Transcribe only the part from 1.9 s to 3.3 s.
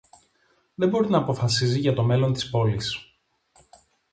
το μέλλον της πόλης